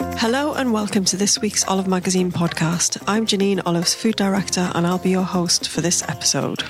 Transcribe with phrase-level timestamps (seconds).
[0.00, 3.02] Hello and welcome to this week's Olive Magazine podcast.
[3.08, 6.62] I'm Janine Olive's food director and I'll be your host for this episode.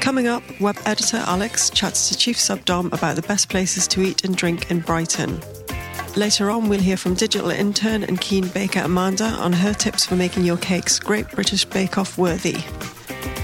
[0.00, 4.02] Coming up, web editor Alex chats to Chief Sub Dom about the best places to
[4.02, 5.40] eat and drink in Brighton.
[6.14, 10.14] Later on, we'll hear from digital intern and keen baker Amanda on her tips for
[10.14, 12.58] making your cakes Great British Bake Off worthy.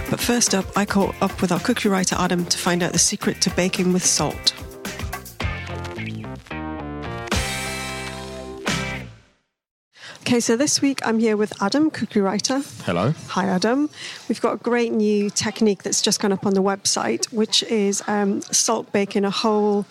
[0.09, 2.99] But first up, I caught up with our cookie writer Adam to find out the
[3.01, 4.55] secret to baking with salt.
[10.31, 12.61] Okay, so this week I'm here with Adam, cookie writer.
[12.85, 13.13] Hello.
[13.31, 13.91] Hi, Adam.
[14.29, 18.01] We've got a great new technique that's just gone up on the website, which is
[18.07, 19.87] um, salt baking a whole,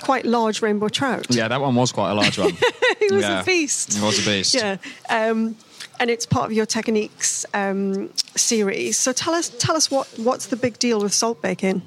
[0.00, 1.26] quite large rainbow trout.
[1.30, 2.52] Yeah, that one was quite a large one.
[2.60, 3.40] it was Yeah.
[3.40, 3.96] a beast.
[3.96, 4.54] It was a beast.
[4.54, 4.76] Yeah.
[5.10, 5.56] Um,
[5.98, 8.96] and it's part of your techniques um, series.
[9.00, 11.82] So tell us, tell us what, what's the big deal with salt baking?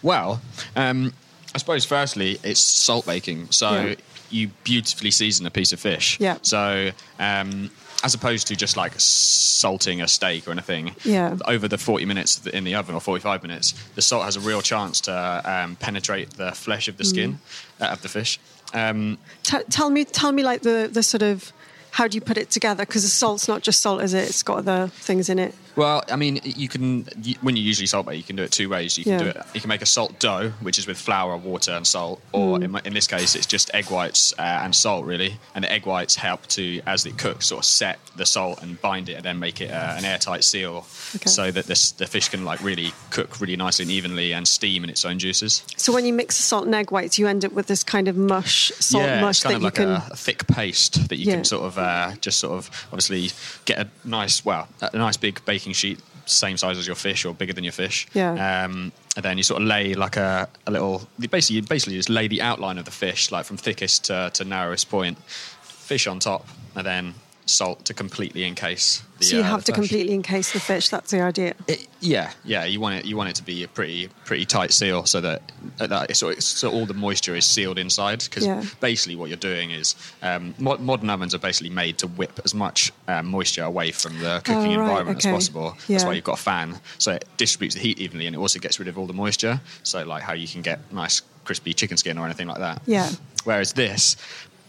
[0.00, 0.40] Well,
[0.74, 1.12] um,
[1.54, 3.94] I suppose firstly it's salt baking, so Yeah.
[4.34, 6.18] You beautifully season a piece of fish.
[6.20, 6.36] Yeah.
[6.42, 7.70] So um,
[8.02, 11.36] as opposed to just like salting a steak or anything, Yeah.
[11.46, 14.60] over the forty minutes in the oven or forty-five minutes, the salt has a real
[14.62, 17.38] chance to um, penetrate the flesh of the skin
[17.78, 17.82] Mm.
[17.86, 18.38] uh, of the fish.
[18.74, 21.52] Um, T- tell me, tell me, like the the sort of
[21.92, 22.84] how do you put it together?
[22.84, 24.28] Because the salt's not just salt, is it?
[24.28, 25.54] It's got other things in it.
[25.76, 27.04] Well, I mean, you can
[27.40, 28.96] when you usually salt bake, you can do it two ways.
[28.96, 29.18] You can Yeah.
[29.18, 29.36] do it.
[29.54, 32.64] You can make a salt dough, which is with flour, water, and salt, or Mm.
[32.64, 35.36] in, my- in this case, it's just egg whites uh, and salt, really.
[35.54, 38.80] And the egg whites help to, as it cooks, sort of set the salt and
[38.80, 40.86] bind it, and then make it uh, an airtight seal,
[41.16, 41.28] Okay.
[41.28, 44.84] so that this, the fish can like really cook really nicely and evenly and steam
[44.84, 45.62] in its own juices.
[45.76, 48.06] So when you mix the salt and egg whites, you end up with this kind
[48.06, 50.10] of mush, salt yeah, mush it's kind that of you like can.
[50.10, 51.34] a, a thick paste that you Yeah.
[51.36, 53.30] can sort of uh, just sort of obviously
[53.64, 57.34] get a nice, well, a nice big baking sheet, same size as your fish or
[57.34, 58.06] bigger than your fish.
[58.14, 58.64] Yeah.
[58.64, 62.08] Um, and then you sort of lay like a, a little, basically, you basically just
[62.08, 65.18] lay the outline of the fish, like from thickest to, to narrowest point,
[65.62, 67.14] fish on top, and then
[67.46, 69.02] salt to completely encase.
[69.24, 69.88] The, so you uh, have to flesh.
[69.88, 70.88] completely encase the fish.
[70.88, 71.54] That's the idea.
[71.68, 72.64] It, yeah, yeah.
[72.64, 73.04] You want it.
[73.06, 75.42] You want it to be a pretty, pretty tight seal, so that,
[75.80, 78.22] uh, that so, it's, so all the moisture is sealed inside.
[78.24, 78.62] Because Yeah.
[78.80, 82.54] basically, what you're doing is um, mo- modern ovens are basically made to whip as
[82.54, 85.30] much um, moisture away from the cooking Oh, right, environment okay.
[85.30, 85.76] as possible.
[85.88, 88.58] That's why you've got a fan, so it distributes the heat evenly, and it also
[88.58, 89.60] gets rid of all the moisture.
[89.82, 92.82] So, like how you can get nice crispy chicken skin or anything like that.
[92.86, 93.10] Yeah.
[93.44, 94.16] Whereas this,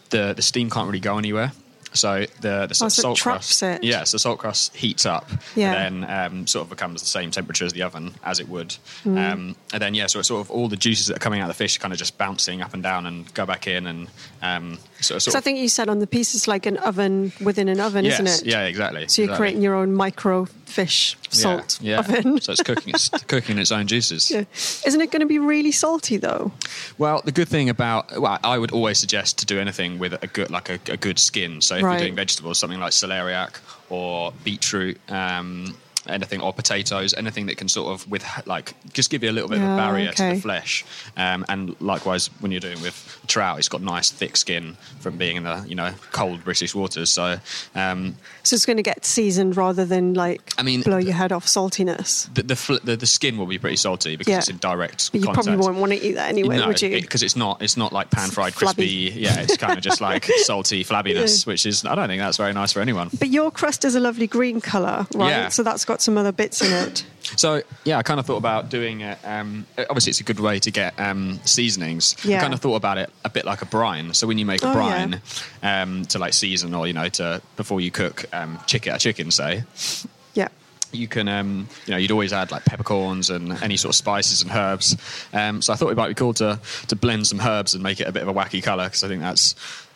[0.10, 1.52] the the steam can't really go anywhere.
[1.94, 3.84] So the the Oh, so it salt crust, it.
[3.84, 5.74] yeah, so salt crust heats up, Yeah.
[5.74, 6.10] and then
[6.42, 8.76] um, sort of becomes the same temperature as the oven as it would,
[9.06, 9.32] Mm.
[9.34, 11.50] um, and then yeah, so it's sort of all the juices that are coming out
[11.50, 13.88] of the fish are kind of just bouncing up and down and go back in,
[13.88, 14.08] and
[14.42, 15.24] um, sort of.
[15.24, 17.80] So Sort I think you said on the piece it's like an oven within an
[17.80, 18.52] oven, yes, isn't it?
[18.52, 19.08] Yeah, exactly.
[19.08, 19.38] So you're exactly.
[19.38, 22.00] creating your own micro fish salt yeah.
[22.00, 22.42] oven.
[22.42, 24.30] so it's cooking its cooking in its own juices.
[24.30, 24.44] Yeah.
[24.86, 26.52] Isn't it going to be really salty though?
[26.98, 30.28] Well, the good thing about well, I would always suggest to do anything with a
[30.28, 31.62] good like a, a good skin.
[31.62, 31.92] So if Right.
[31.94, 33.60] you're doing vegetables, something like celeriac
[33.90, 35.00] or beetroot.
[35.10, 35.76] Um,
[36.08, 39.50] Anything or potatoes, anything that can sort of with like just give you a little
[39.50, 40.86] bit of a barrier to the flesh,
[41.18, 45.36] um, and likewise when you're doing with trout, it's got nice thick skin from being
[45.38, 47.10] in the you know cold British waters.
[47.10, 47.38] So
[47.76, 51.32] um, So it's going to get seasoned rather than like I mean, blow your head
[51.32, 52.34] off saltiness.
[52.34, 54.38] the, the fl- the the skin will be pretty salty because Yeah.
[54.40, 55.48] it's in direct But you contact.
[55.48, 57.02] probably won't want to eat that anyway, no, would you?
[57.02, 59.10] Because it's not it's not like pan fried Flabby.
[59.10, 59.22] crispy.
[59.22, 62.54] Yeah, it's kind of just like salty flabbiness, which is I don't think that's very
[62.54, 63.10] nice for anyone.
[63.20, 65.30] but your crust is a lovely green colour, right?
[65.30, 65.50] Yeah.
[65.50, 67.06] So that's got some other bits in it.
[67.38, 69.18] So yeah, I kind of thought about doing it.
[69.24, 72.16] Um, obviously, it's a good way to get um, seasonings.
[72.24, 72.38] Yeah.
[72.38, 74.14] I kind of thought about it a bit like a brine.
[74.14, 75.22] So when you make a Oh, brine
[75.64, 79.32] um, to like season or you know to before you cook um, chicken a chicken
[79.32, 79.64] say.
[80.34, 80.50] Yeah.
[80.92, 84.42] you can, um, you know, you'd always add like peppercorns and any sort of spices
[84.42, 84.96] and herbs.
[85.34, 88.00] Um, so I thought it might be cool to to blend some herbs and make
[88.00, 89.56] it a bit of a wacky color because I think that's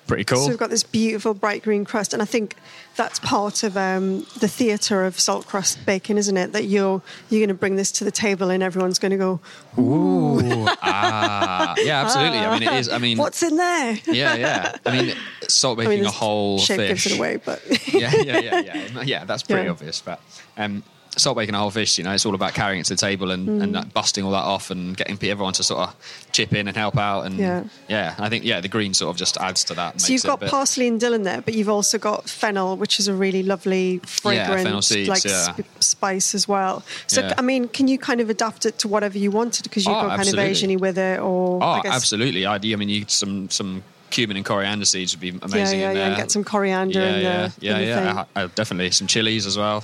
[0.09, 0.43] pretty cool.
[0.43, 2.55] So we've got this beautiful bright green crust, and I think
[2.97, 6.51] that's part of um, the theatre of salt crust baking, isn't it?
[6.51, 9.39] That you're you're going to bring this to the table, and everyone's going to go,
[9.77, 12.39] Ooh, ah, yeah, absolutely.
[12.39, 12.89] I mean, it is.
[12.89, 14.75] I mean, "What's in there?" yeah, yeah.
[14.85, 15.15] I mean,
[15.47, 16.89] salt I mean, a whole shape fish.
[17.03, 17.61] gives it away, but
[17.93, 19.01] yeah, yeah, yeah, yeah.
[19.03, 19.71] Yeah, that's pretty Yeah.
[19.71, 20.01] obvious.
[20.01, 20.19] But
[20.57, 20.83] um,
[21.19, 23.31] salt baking a whole fish, you know, it's all about carrying it to the table
[23.31, 23.63] and, Mm.
[23.63, 25.95] and like, busting all that off and getting everyone to sort of
[26.31, 27.21] chip in and help out.
[27.25, 27.63] And Yeah.
[27.87, 30.01] yeah, I think yeah, the green sort of just adds to that.
[30.01, 32.99] So you've got bit- parsley and dill in there, but you've also got fennel, which
[32.99, 35.53] is a really lovely fragrant fennel seeds, like yeah.
[35.53, 36.83] sp- spice as well.
[37.07, 37.33] So Yeah.
[37.37, 40.01] I mean, can you kind of adapt it to whatever you wanted because you Oh,
[40.01, 40.51] go kind absolutely.
[40.51, 42.45] of Asiany with it, or Oh, I guess absolutely.
[42.45, 45.79] I, I mean, you some some cumin and coriander seeds would be amazing.
[45.79, 48.23] yeah, yeah, and get some coriander yeah, in yeah, the yeah, in the yeah.
[48.35, 49.83] I- I- definitely some chilies as well.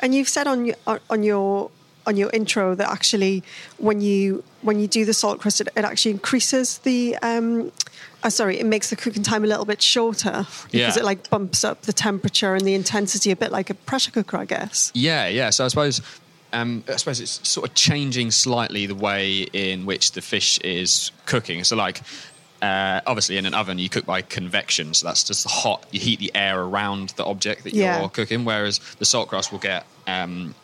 [0.00, 0.76] And you've said on your
[1.10, 1.70] on your
[2.06, 3.44] on your intro that actually
[3.78, 7.16] when you when you do the salt crust, it, it actually increases the.
[7.22, 7.72] Um,
[8.24, 10.96] uh, sorry, it makes the cooking time a little bit shorter because Yeah.
[10.96, 14.36] it like bumps up the temperature and the intensity a bit like a pressure cooker,
[14.36, 14.92] I guess.
[14.94, 15.50] Yeah, yeah.
[15.50, 16.00] So I suppose,
[16.52, 21.10] um, I suppose it's sort of changing slightly the way in which the fish is
[21.26, 21.64] cooking.
[21.64, 22.00] So like.
[22.62, 25.84] Uh, obviously, in an oven, you cook by convection, so that's just hot.
[25.90, 27.98] You heat the air around the object that Yeah.
[28.00, 28.44] you're cooking.
[28.44, 30.54] Whereas the salt crust will get, um,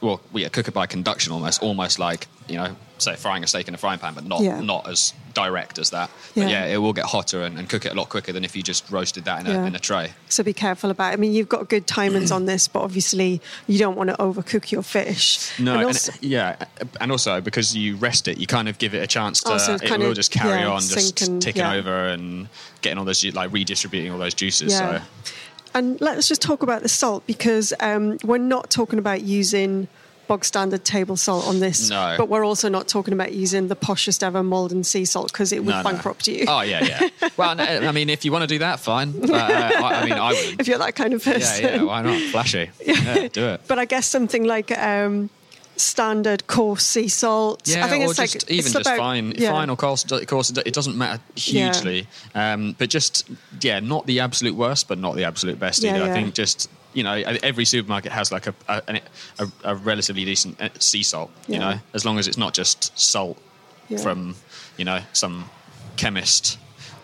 [0.00, 3.46] well, we yeah, cook it by conduction almost, almost like you know, say frying a
[3.46, 4.60] steak in a frying pan, but not Yeah.
[4.60, 6.10] not as direct as that.
[6.34, 6.64] But Yeah.
[6.66, 8.62] yeah, it will get hotter and, and cook it a lot quicker than if you
[8.62, 9.66] just roasted that in a, Yeah.
[9.66, 10.12] in a tray.
[10.30, 11.10] So be careful about.
[11.10, 11.12] It.
[11.12, 14.70] I mean, you've got good timings on this, but obviously you don't want to overcook
[14.70, 15.50] your fish.
[15.58, 16.56] No, And and yeah,
[17.00, 19.52] and also because you rest it, you kind of give it a chance to.
[19.52, 22.48] Oh, so it will of, just carry on, just ticking over and
[22.80, 24.72] getting all those like redistributing all those juices.
[24.72, 25.00] Yeah.
[25.00, 25.32] So
[25.74, 29.88] And let's just talk about the salt because um, we're not talking about using
[30.26, 32.14] bog standard table salt on this, No.
[32.18, 35.64] but we're also not talking about using the poshest ever Maldon sea salt because it
[35.64, 35.90] would no, no.
[35.90, 36.44] bankrupt you.
[36.46, 37.08] Oh yeah, yeah.
[37.38, 39.12] Well, no, I mean, if you want to do that, fine.
[39.12, 40.60] But, uh, I, I mean, I would.
[40.60, 41.64] if you're that kind of person.
[41.64, 41.82] yeah.
[41.82, 42.20] Why not?
[42.30, 42.70] Flashy.
[42.84, 43.62] Yeah, do it.
[43.68, 45.30] But I guess something like um,
[45.80, 47.62] standard coarse sea salt.
[47.66, 49.50] Yeah, I think or it's just like even it's just about- fine, yeah.
[49.50, 50.04] fine or coarse.
[50.26, 51.72] Course, it doesn't matter Yeah.
[51.72, 52.06] hugely.
[52.34, 53.28] Um, but just
[53.60, 56.04] yeah, not the absolute worst, but not the absolute best Yeah, either.
[56.06, 56.10] yeah.
[56.10, 59.00] I think just you know every supermarket has like a a,
[59.38, 61.30] a, a relatively decent uh, sea salt.
[61.46, 63.38] You know, as long as it's not just salt
[63.88, 63.98] Yeah.
[63.98, 64.34] from
[64.76, 65.48] you know some
[65.96, 66.58] chemist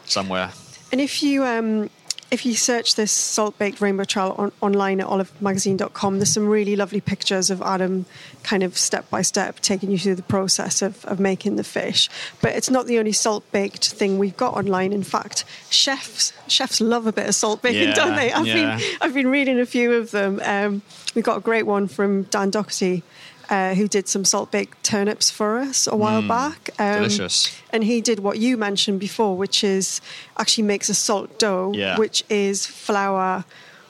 [0.06, 0.50] somewhere.
[0.92, 1.90] And if you um,
[2.34, 6.74] if you search this salt baked rainbow trout on, online at olivemagazine.com, there's some really
[6.74, 8.06] lovely pictures of Adam
[8.42, 12.10] kind of step by step taking you through the process of, of making the fish.
[12.42, 14.92] But it's not the only salt baked thing we've got online.
[14.92, 18.32] In fact, chefs chefs love a bit of salt baking, Yeah, don't they?
[18.32, 18.78] I've yeah.
[18.78, 20.40] been I've been reading a few of them.
[20.44, 20.82] Um,
[21.14, 23.04] we got a great one from Dan Doherty.
[23.50, 26.70] Uh, who did some salt baked turnips for us a while back?
[26.78, 26.96] Um, Mm.
[26.98, 27.54] delicious.
[27.70, 30.00] and he did what you mentioned before, which is
[30.38, 31.98] actually makes a salt dough, Yeah.
[31.98, 33.44] which is flour,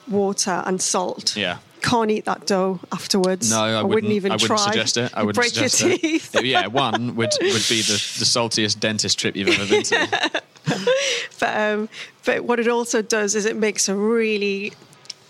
[0.09, 1.35] water, and salt.
[1.37, 1.57] Yeah.
[1.81, 3.49] Can't eat that dough afterwards.
[3.51, 4.57] No, I, wouldn't, even I wouldn't try.
[4.71, 5.11] suggest it.
[5.13, 5.91] I wouldn't break suggest your
[6.41, 6.45] it.
[6.45, 10.41] yeah, one would would be the, the saltiest dentist trip you've ever been to.
[11.39, 11.89] But, um,
[12.25, 14.73] but what it also does is it makes a really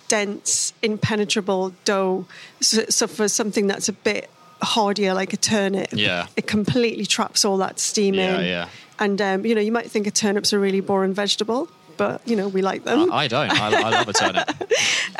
[0.07, 2.25] dense, impenetrable dough.
[2.61, 4.29] So, so for something that's a bit
[4.61, 6.27] hardier, like a turnip, Yeah.
[6.35, 8.45] it completely traps all that steam Yeah, in.
[8.45, 8.69] yeah.
[8.99, 11.67] And um, you know, you might think a turnip's a really boring vegetable,
[11.97, 13.11] but you know, we like them.
[13.11, 13.51] I, I don't.
[13.51, 14.49] I, I love a turnip.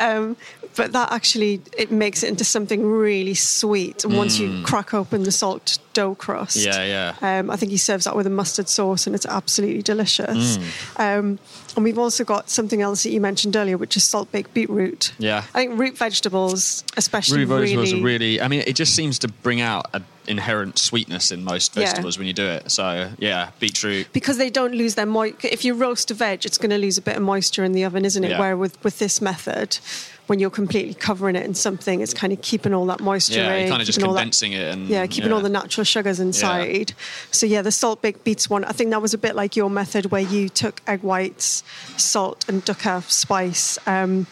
[0.76, 5.22] but that actually it makes it into something really sweet and once you crack open
[5.24, 6.66] the salt dough crust Mm.
[6.66, 7.38] Yeah, yeah.
[7.38, 11.00] um, i think he serves that with a mustard sauce and it's absolutely delicious Mm.
[11.18, 11.38] um,
[11.74, 15.12] and we've also got something else that you mentioned earlier which is salt baked beetroot
[15.18, 15.44] Yeah.
[15.54, 18.40] i think root vegetables especially Root vegetables really, are really.
[18.40, 21.84] I mean, it just seems to bring out an inherent sweetness in most Yeah.
[21.84, 22.70] vegetables when you do it.
[22.70, 24.06] So yeah, beetroot.
[24.12, 25.48] because they don't lose their moisture.
[25.52, 27.84] If you roast a veg, it's going to lose a bit of moisture in the
[27.84, 28.30] oven, isn't it?
[28.30, 28.40] Yeah.
[28.40, 29.78] Where with, with this method,
[30.26, 33.54] when you're completely covering it in something, it's kind of keeping all that moisture Yeah,
[33.54, 33.60] in.
[33.60, 36.94] you're kind of just all that- it and yeah, keeping all the natural sugars inside.
[37.30, 38.64] So yeah, the salt baked beets one.
[38.64, 41.62] I think that was a bit like your method where you took egg whites,
[41.96, 44.26] salt, and dukkha spice, um,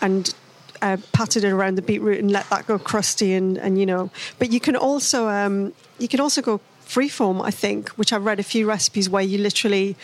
[0.00, 0.34] and
[0.82, 4.10] uh, patted it around the beetroot and let that go crusty and and you know.
[4.38, 7.42] But you can also um, you can also go freeform.
[7.42, 9.96] I think, which I've read a few recipes where you literally.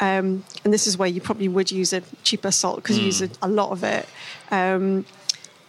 [0.00, 3.22] Um, and this is where you probably would use a cheaper salt because you use
[3.22, 4.08] a, a lot of it.
[4.50, 5.04] Um,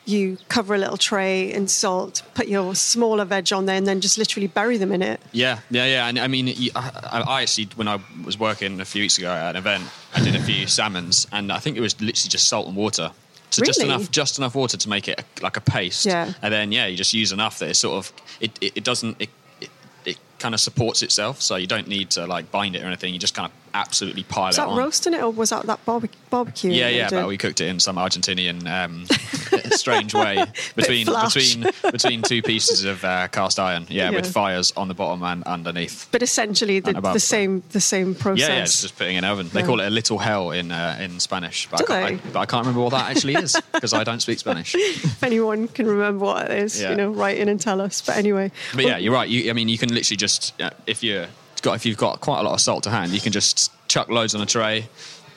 [0.08, 4.02] you cover a little tray in salt, put your smaller veg on there, and then
[4.02, 5.20] just literally bury them in it.
[5.32, 6.08] Yeah, yeah, yeah.
[6.08, 9.32] And I mean, you- I, I actually, when I was working a few weeks ago
[9.32, 12.48] at an event, I did a few salmons, and I think it was literally just
[12.48, 13.12] salt and water.
[13.52, 16.06] So just enough, just enough water to make it a, like a paste.
[16.06, 16.34] Yeah.
[16.42, 19.16] And then yeah, you just use enough that it sort of it it, it doesn't
[19.22, 19.30] it,
[19.62, 19.70] it
[20.04, 23.14] it kind of supports itself, so you don't need to like bind it or anything.
[23.14, 24.78] You just kind of absolutely pile Was it that on.
[24.78, 26.72] roasting it or was that that barbe- barbecue?
[26.72, 29.06] Yeah, yeah, but we cooked it in some Argentinian um,
[29.76, 30.44] strange way
[30.76, 33.86] between between between two pieces of uh, cast iron.
[33.90, 36.08] Yeah, with fires on the bottom and underneath.
[36.12, 38.48] But essentially the, the same the same process.
[38.48, 39.50] Yeah, yeah, it's just putting in an oven.
[39.54, 39.66] They Yeah.
[39.66, 42.30] call it a little hell in uh, in Spanish, but, Do I can't, they?
[42.30, 44.74] I, but I can't remember what that actually is because I don't speak Spanish.
[44.76, 46.92] if anyone can remember what it is, Yeah.
[46.92, 48.02] you know, write in and tell us.
[48.02, 49.28] But anyway, But yeah, you're right.
[49.30, 51.28] You, I mean, you can literally just uh, if you're
[51.66, 54.08] got if you've got quite a lot of salt to hand, you can just chuck
[54.10, 54.88] loads on a tray,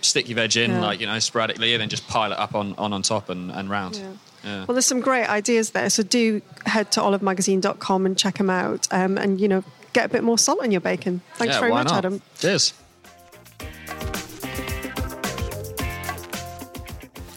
[0.03, 0.81] stick your veg in Yeah.
[0.81, 3.51] like you know sporadically, and then just pile it up on on, on top and,
[3.51, 3.97] and round.
[3.97, 4.13] Yeah.
[4.45, 4.59] Yeah.
[4.67, 5.91] Well, there's some great ideas there.
[5.91, 8.87] So do head to olivemagazine.com and check them out.
[8.93, 11.23] Um, and, you know, get a bit more salt in your bacon.
[11.35, 11.97] Thanks Yeah, very much, not?
[11.99, 12.23] Adam.
[12.39, 12.73] Cheers.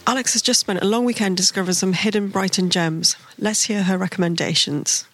[0.06, 3.16] Alex has just spent a long weekend discovering some hidden Brighton gems.
[3.36, 5.04] Let's hear her recommendations.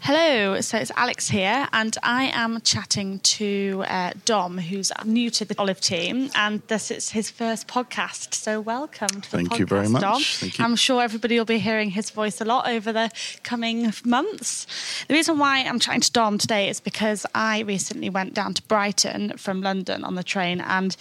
[0.00, 5.44] Hello, so it's Alex here, and I am chatting to uh, Dom, who's new to
[5.44, 8.34] the Olive team, and this is his first podcast.
[8.34, 10.02] So, welcome to the Thank podcast, you very much.
[10.02, 10.22] Dom.
[10.22, 10.64] Thank you.
[10.64, 13.10] I'm sure everybody will be hearing his voice a lot over the
[13.42, 14.66] coming months.
[15.08, 18.62] The reason why I'm chatting to Dom today is because I recently went down to
[18.62, 20.96] Brighton from London on the train, and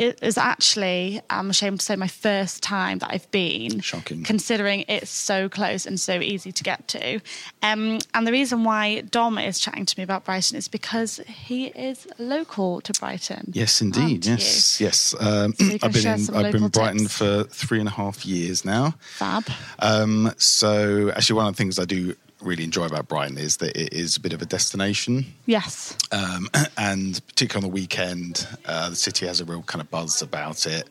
[0.00, 3.80] it is actually, I'm ashamed to say, my first time that I've been.
[3.80, 4.24] Shocking.
[4.24, 7.20] Considering it's so close and so easy to get to.
[7.62, 11.66] Um, and the reason why Dom is chatting to me about Brighton is because he
[11.66, 13.50] is local to Brighton.
[13.52, 14.24] Yes, indeed.
[14.24, 15.14] Yes, yes.
[15.20, 17.18] Um, So I've been in, I've been in Brighton tips.
[17.18, 18.94] for three and a half years now.
[19.18, 19.44] Fab.
[19.80, 23.76] Um, so, actually, one of the things I do really enjoy about Brighton is that
[23.76, 25.96] it is a bit of a destination, Yes.
[26.12, 30.22] um, and particularly on the weekend, uh, the city has a real kind of buzz
[30.22, 30.88] about it.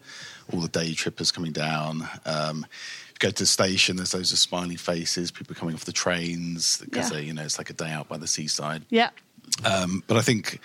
[0.54, 2.08] All the day trippers coming down.
[2.26, 2.66] Um,
[3.10, 3.98] you go to the station.
[3.98, 5.30] There's loads of smiley faces.
[5.32, 7.20] People coming off the trains because Yeah.
[7.20, 8.84] you know, it's like a day out by the seaside.
[8.90, 9.10] Yeah.
[9.64, 10.60] Um, but I think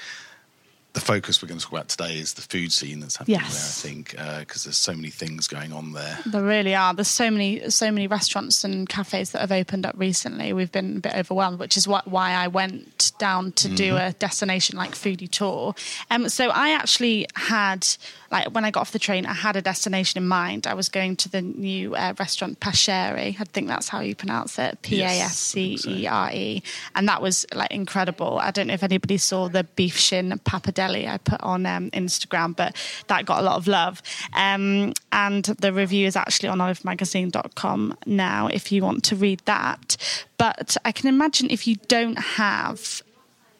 [0.94, 3.82] the focus we're going to talk about today is the food scene that's happening Yes.
[3.82, 3.90] there.
[3.90, 6.18] I think uh, because there's so many things going on there.
[6.24, 6.94] There really are.
[6.94, 10.52] There's so many, so many restaurants and cafes that have opened up recently.
[10.52, 14.12] We've been a bit overwhelmed, which is what, why I went down to do a
[14.12, 15.74] destination like foodie tour.
[16.10, 17.86] Um, so I actually had,
[18.30, 20.66] like, when I got off the train, I had a destination in mind.
[20.66, 23.36] I was going to the new uh, restaurant Pascere.
[23.38, 24.80] I think that's how you pronounce it.
[24.82, 26.62] P A S C E R E,
[26.94, 28.38] and that was like incredible.
[28.38, 32.56] I don't know if anybody saw the beef shin pappardelle I put on um, Instagram,
[32.56, 32.76] but
[33.08, 34.02] that got a lot of love.
[34.34, 39.96] Um, and the review is actually on olivemagazine.com now if you want to read that.
[40.36, 43.02] But I can imagine if you don't have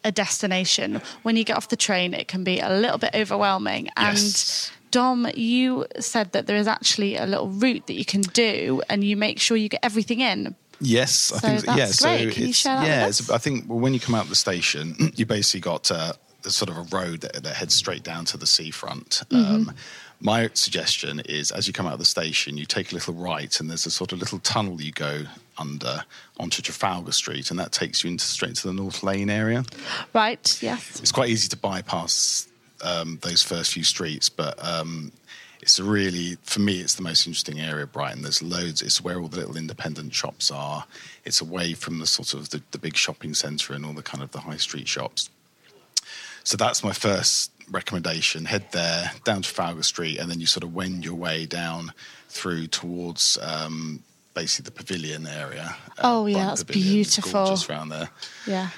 [0.05, 3.89] a destination, when you get off the train, it can be a little bit overwhelming.
[3.97, 4.71] Yes.
[4.71, 8.81] And Dom, you said that there is actually a little route that you can do,
[8.87, 10.55] and you make sure you get everything in.
[10.79, 11.85] Yes, I So think that's yeah.
[11.87, 12.33] So great.
[12.33, 13.31] Can you share that yeah, with.
[13.31, 16.69] I think when you come out of the station, you basically got uh, there's sort
[16.69, 19.23] of a road that, that heads straight down to the seafront.
[19.29, 19.55] Mm-hmm.
[19.69, 19.75] Um,
[20.25, 23.59] my suggestion is, as you come out of the station, you take a little right,
[23.59, 25.21] and there's a sort of little tunnel you go
[25.59, 26.03] under
[26.39, 29.63] onto Trafalgar Street, and that takes you into straight to the North Laine area.
[30.13, 30.57] Right?
[30.63, 30.99] Yes.
[30.99, 32.47] it's quite easy to bypass
[32.83, 35.11] um, those first few streets, but um,
[35.61, 38.23] it's a really, for me, it's the most interesting area of Brighton.
[38.23, 38.81] There's loads.
[38.81, 40.85] It's where all the little independent shops are.
[41.23, 44.23] It's away from the sort of the, the big shopping centre and all the kind
[44.23, 45.29] of the high street shops.
[46.43, 48.45] So that's my first recommendation.
[48.45, 51.93] Head there, down to Trafalgar Street, and then you sort of wend your way down
[52.29, 54.01] through towards um,
[54.33, 55.75] basically the pavilion area.
[55.97, 56.99] uh, Oh, yeah, that's Pavilion.
[57.01, 57.45] It's beautiful.
[57.45, 58.09] gorgeous around there
[58.45, 58.69] Yeah.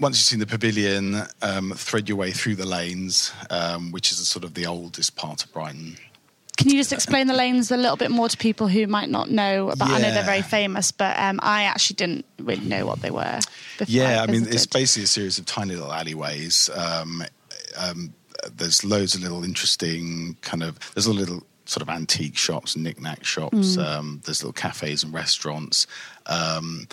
[0.00, 4.18] once you've seen the pavilion, um, thread your way through the lanes, um, which is
[4.20, 5.96] a sort of the oldest part of Brighton.
[6.56, 9.28] Can you just explain the lanes a little bit more to people who might not
[9.30, 9.72] know?
[9.76, 13.10] But I know they're very famous, but um, I actually didn't really know what they
[13.10, 13.40] were.
[13.78, 16.70] Before Yeah, I, mean, it's basically a series of tiny little alleyways.
[16.74, 17.24] Um,
[17.76, 18.14] um,
[18.56, 23.24] there's loads of little interesting kind of, there's a little sort of antique shops, knick-knack
[23.24, 23.76] shops.
[23.76, 23.84] Mm.
[23.84, 25.86] Um, there's little cafes and restaurants.
[26.26, 26.88] Um,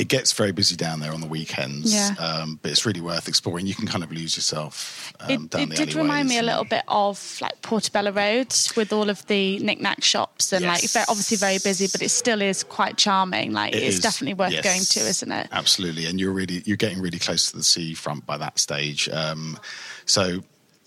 [0.00, 2.14] it gets very busy down there on the weekends, Yeah.
[2.18, 3.66] um, but it's really worth exploring.
[3.66, 6.84] You can kind of lose yourself um, It, it did remind me a little bit
[6.88, 10.92] of like Portobello Road with all of the knick-knack shops and like Yes.
[10.94, 13.52] very, obviously very busy, but it still is quite charming.
[13.52, 14.64] Like It it's is, definitely worth yes.
[14.64, 15.48] going to, isn't it?
[15.52, 19.06] Absolutely, and you're really you're getting really close to the seafront by that stage.
[19.10, 19.58] Um,
[20.06, 20.40] so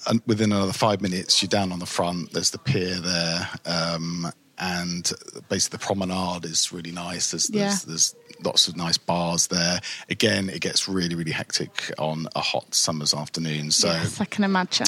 [0.07, 2.33] and within another five minutes, you're down on the front.
[2.33, 4.27] There's the pier there, um,
[4.57, 5.11] and
[5.49, 7.31] basically the promenade is really nice.
[7.31, 7.87] There's there's, Yeah.
[7.87, 9.79] there's lots of nice bars there.
[10.09, 13.71] Again, it gets really, really hectic on a hot summer's afternoon.
[13.71, 14.87] So yes, I can imagine.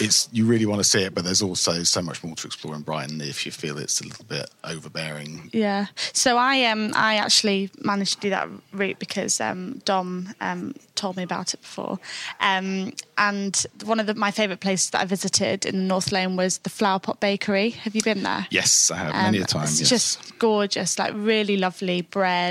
[0.00, 2.74] it's you really want to see it, but there's also so much more to explore
[2.74, 5.50] in Brighton if you feel it's a little bit overbearing.
[5.52, 5.86] Yeah.
[6.12, 11.16] So I um I actually managed to do that route because um, Dom um, told
[11.16, 11.98] me about it before.
[12.40, 16.58] Um, and one of the, my favourite places that I visited in North Laine was
[16.58, 17.70] the Flower Pot Bakery.
[17.70, 18.46] Have you been there?
[18.50, 19.64] Yes, I have many a time.
[19.64, 19.88] It's yes.
[19.88, 22.02] just gorgeous, like really lovely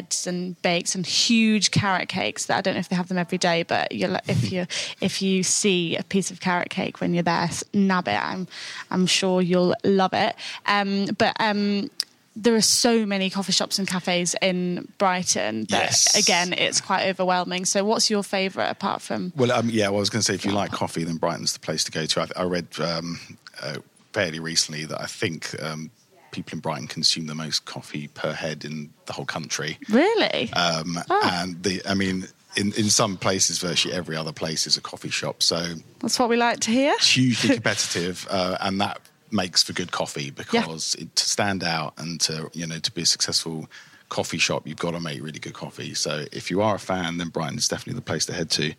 [0.07, 2.45] breads and bakes and huge carrot cakes.
[2.45, 4.65] That I don't know if they have them every day, but if you
[5.01, 8.11] if you see a piece of carrot cake when you're there, nab it.
[8.11, 8.47] I'm
[8.91, 10.35] I'm sure you'll love it.
[10.65, 11.89] Um, but um,
[12.35, 16.15] there are so many coffee shops and cafes in Brighton that Yes.
[16.15, 17.65] again it's quite overwhelming.
[17.65, 20.35] So what's your favourite apart from Well, um, yeah, well, I was going to say
[20.35, 22.21] if you like coffee, then Brighton's the place to go to.
[22.21, 23.19] I, I read um,
[23.61, 23.77] uh,
[24.13, 25.89] fairly recently that I think um,
[26.31, 29.77] people in Brighton consume the most coffee per head in the whole country.
[29.89, 30.51] really?
[30.53, 31.29] Um, Oh.
[31.33, 35.09] And the, I mean, in, in some places, virtually every other place is a coffee
[35.09, 35.43] shop.
[35.43, 36.95] So That's what we like to hear.
[36.99, 38.99] hugely competitive, uh, and that
[39.31, 43.01] makes for good coffee because it, to stand out and to you know to be
[43.01, 43.67] a successful
[44.09, 45.93] coffee shop, you've got to make really good coffee.
[45.93, 48.73] So if you are a fan, then Brighton is definitely the place to head to.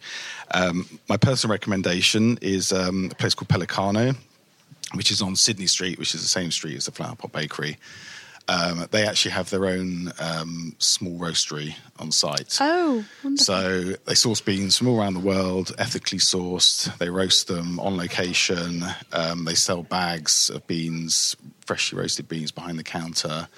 [0.53, 4.17] Um, my personal recommendation is um, a place called Pelicano,
[4.95, 7.79] which is on Sydney Street, which is the same street as the Flower Pot Bakery.
[8.51, 12.57] Um, they actually have their own um, small roastery on site.
[12.61, 13.45] Oh, wonderful.
[13.45, 16.97] So they source beans from all around the world, ethically sourced.
[16.97, 18.85] They roast them on location.
[19.13, 23.49] Um, they sell bags of beans, freshly roasted beans behind the counter.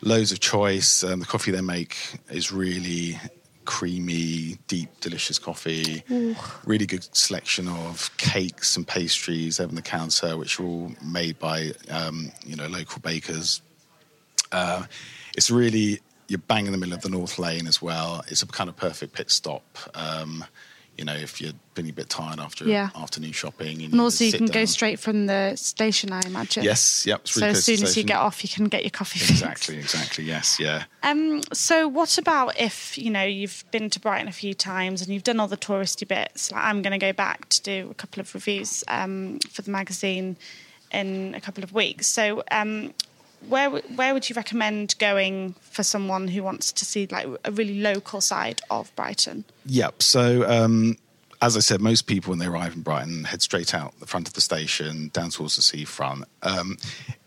[0.00, 1.04] Loads of choice.
[1.04, 1.96] Um, the coffee they make
[2.30, 3.20] is really
[3.64, 6.02] creamy, deep, delicious coffee.
[6.64, 11.72] Really good selection of cakes and pastries over the counter, which are all made by
[11.90, 13.62] um, you know local bakers.
[14.52, 14.84] Uh,
[15.36, 18.24] it's really you're bang in the middle of the North Laine as well.
[18.28, 19.78] It's a kind of perfect pit stop.
[19.94, 20.44] Um,
[20.96, 22.90] you know, if you're feeling a bit tired after Yeah.
[22.94, 26.62] afternoon shopping, and also you can go straight from the station, I imagine.
[26.64, 27.26] Yes, yep.
[27.26, 29.20] So as soon as you get off, you can get your coffee.
[29.20, 30.24] Exactly, exactly.
[30.24, 30.84] Yes, yeah.
[31.02, 35.10] Um, so what about if you know you've been to Brighton a few times and
[35.12, 36.52] you've done all the touristy bits?
[36.52, 39.70] Like I'm going to go back to do a couple of reviews um, for the
[39.70, 40.36] magazine
[40.92, 42.06] in a couple of weeks.
[42.06, 42.94] So um,
[43.48, 47.80] where where would you recommend going for someone who wants to see like a really
[47.80, 49.44] local side of Brighton?
[49.66, 50.02] Yep.
[50.02, 50.96] So, um,
[51.42, 54.28] as I said, most people when they arrive in Brighton head straight out the front
[54.28, 56.24] of the station, down towards the seafront.
[56.42, 56.78] Um,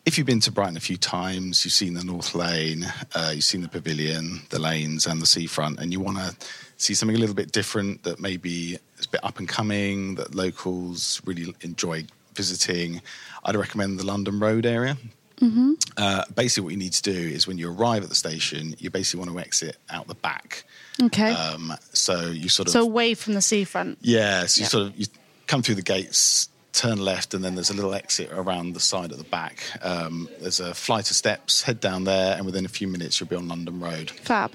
[0.05, 3.43] if you've been to Brighton a few times, you've seen the North Laine, uh, you've
[3.43, 6.35] seen the Pavilion, the lanes, and the seafront, and you want to
[6.77, 10.33] see something a little bit different that maybe is a bit up and coming, that
[10.33, 12.05] locals really enjoy
[12.37, 13.01] visiting,
[13.43, 14.95] I'd recommend the London Road area.
[15.41, 18.89] Uh, basically, what you need to do is when you arrive at the station, you
[18.89, 20.63] basically want to exit out the back.
[21.01, 21.31] Okay.
[21.31, 23.97] Um, so you sort of so away from the seafront.
[24.01, 24.67] yeah, so you Yeah.
[24.69, 25.05] sort of you
[25.47, 29.11] come through the gates, turn left, and then there's a little exit around the side
[29.11, 29.63] at the back.
[29.81, 31.61] Um, there's a flight of steps.
[31.63, 34.09] Head down there, and within a few minutes you'll be on London Road.
[34.11, 34.53] Fab.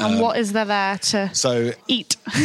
[0.00, 2.16] And what is there there to Um, So eat?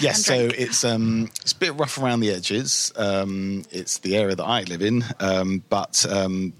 [0.00, 2.92] yes, so it's um, it's a bit rough around the edges.
[2.94, 6.52] Um, it's the area that I live in, um, but um,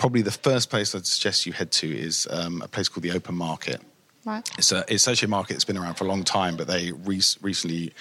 [0.00, 3.12] probably the first place I'd suggest you head to is um, a place called the
[3.12, 3.82] Open Market.
[4.24, 4.48] Right.
[4.56, 6.92] It's, a, it's actually a market that's been around for a long time, but they
[6.92, 7.92] re- recently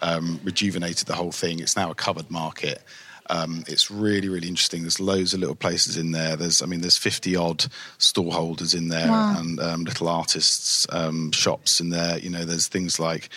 [0.00, 1.58] um, rejuvenated the whole thing.
[1.58, 2.80] It's now a covered market.
[3.28, 4.82] Um, it's really, really interesting.
[4.82, 6.36] There's loads of little places in there.
[6.36, 7.66] There's, I mean, there's 50 odd
[7.98, 9.34] stall holders in there Wow.
[9.38, 12.18] and um, little artists' um, shops in there.
[12.20, 13.30] You know, there's things like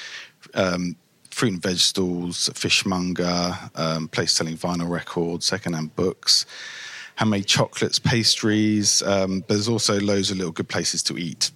[0.54, 0.96] um,
[1.32, 6.46] fruit and veg stalls, fishmonger, um, place selling vinyl records, secondhand books,
[7.22, 9.04] handmade chocolates, pastries.
[9.04, 11.52] Um, there's also loads of little good places to eat.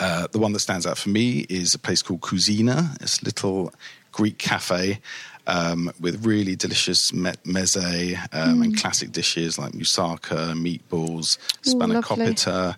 [0.00, 3.00] Uh, the one that stands out for me is a place called Cousina.
[3.00, 3.72] It's a little
[4.10, 4.98] Greek cafe
[5.46, 12.74] um, with really delicious me- meze um, and classic dishes like moussaka, meatballs, spanakopita.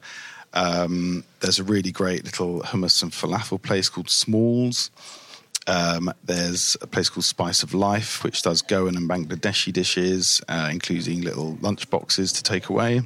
[0.52, 4.90] Um, there's a really great little hummus and falafel place called Smalls.
[5.66, 10.68] Um, there's a place called Spice of Life, which does Goan and Bangladeshi dishes, uh,
[10.70, 13.02] including little lunch boxes to take away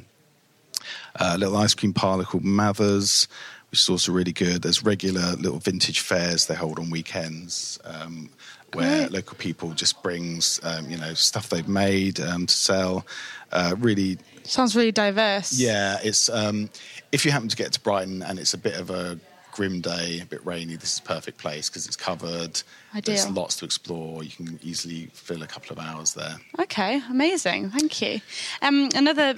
[1.16, 3.28] a little ice cream parlor called Mathers,
[3.70, 4.62] which is also really good.
[4.62, 8.30] There's regular little vintage fairs they hold on weekends, um,
[8.74, 9.12] where Great.
[9.12, 13.06] local people just brings um, you know stuff they've made um, to sell.
[13.52, 15.58] Uh, really, Sounds really diverse.
[15.58, 15.98] yeah.
[16.02, 16.70] It's um,
[17.12, 19.18] if you happen to get to Brighton and it's a bit of a
[19.58, 22.62] grim day, a bit rainy, this is a perfect place because it's covered.
[22.94, 23.02] Ideal.
[23.02, 24.22] There's lots to explore.
[24.22, 26.36] You can easily fill a couple of hours there.
[26.60, 27.70] Okay, amazing.
[27.70, 28.20] Thank you.
[28.62, 29.34] Um, another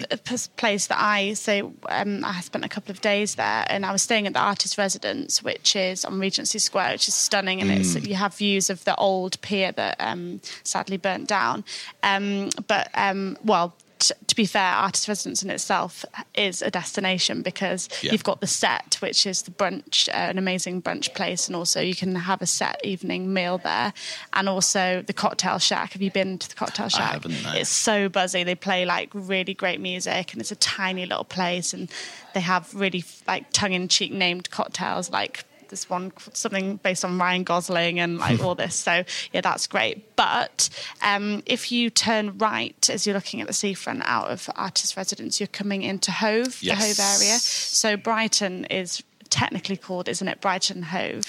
[0.59, 4.03] place that I so um, I spent a couple of days there, and I was
[4.03, 7.95] staying at the artist residence, which is on Regency Square, which is stunning, and it's
[7.95, 11.65] you have views of the old pier that um, sadly burnt down.
[12.03, 13.75] Um, but um, well.
[14.01, 18.13] To be fair, Artist Residence in itself is a destination because Yeah.
[18.13, 21.81] you've got the set, which is the brunch, uh, an amazing brunch place, and also
[21.81, 23.93] you can have a set evening meal there,
[24.33, 25.93] and also the cocktail shack.
[25.93, 27.11] Have you been to the cocktail shack?
[27.11, 27.53] I haven't, no.
[27.53, 28.43] It's so buzzy.
[28.43, 31.91] They play like really great music, and it's a tiny little place, and
[32.35, 35.45] they have really like tongue-in-cheek named cocktails like.
[35.71, 38.75] This one, something based on Ryan Gosling and like all this.
[38.75, 40.17] So yeah, that's great.
[40.17, 40.69] But
[41.03, 45.41] um, if you turn right as you're looking at the seafront out of Artist Residence,
[45.41, 46.97] you're coming into Hove, Yes.
[46.97, 47.39] the Hove area.
[47.39, 51.25] So Brighton is technically called, isn't it, Brighton Hove?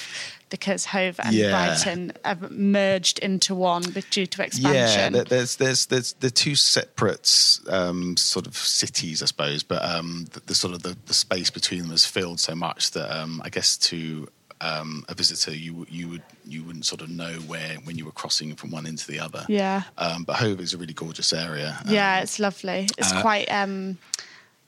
[0.51, 1.49] Because Hove and Yeah.
[1.49, 5.13] Brighton have merged into one due to Yeah, expansion.
[5.13, 10.27] there- there's there's there's the two separate um, sort of cities, I suppose, but um,
[10.33, 13.41] the, the sort of the, the space between them is filled so much that um,
[13.45, 14.27] I guess to
[14.59, 18.11] um, a visitor you you would you wouldn't sort of know where when you were
[18.11, 19.45] crossing from one into the other.
[19.47, 19.83] Yeah.
[19.97, 21.79] Um, but Hove is a really gorgeous area.
[21.85, 22.87] Um, Yeah, it's lovely.
[22.97, 23.97] It's uh, quite um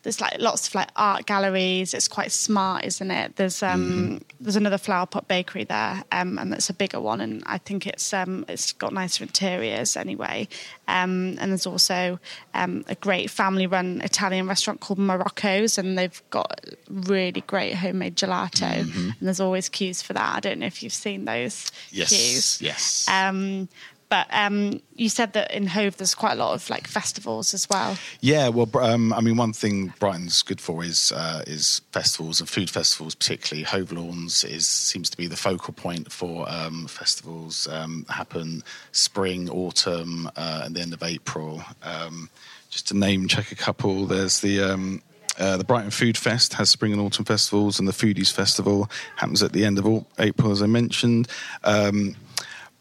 [0.03, 1.93] there's like lots of like art galleries.
[1.93, 3.35] It's quite smart, isn't it?
[3.37, 4.17] There's um Mm-hmm.
[4.41, 7.87] there's another flower pot bakery there, um, and that's a bigger one, and I think
[7.87, 10.47] it's um it's got nicer interiors anyway.
[10.87, 12.19] Um, and there's also
[12.53, 18.15] um a great family run Italian restaurant called Marrocco's, and they've got really great homemade
[18.15, 19.09] gelato, Mm-hmm.
[19.09, 20.35] and there's always queues for that.
[20.35, 22.09] I don't know if you've seen those Yes.
[22.09, 22.61] queues.
[22.61, 23.07] Yes.
[23.09, 23.69] Um,
[24.13, 27.67] but um, you said that in Hove there's quite a lot of like festivals as
[27.67, 27.97] well.
[28.21, 32.47] Yeah, well, um, I mean, one thing Brighton's good for is uh, is festivals and
[32.47, 37.67] food festivals, particularly Hove Lawns is seems to be the focal point for um, festivals.
[37.67, 41.63] Um, happen spring, autumn, uh, and the end of April.
[41.82, 42.30] Um,
[42.69, 44.62] just to name check a couple, there's the.
[44.62, 45.02] Um,
[45.39, 49.41] uh, the Brighton Food Fest has spring and autumn festivals, and the Foodies Festival happens
[49.41, 51.28] at the end of April, as I mentioned.
[51.63, 52.15] Um,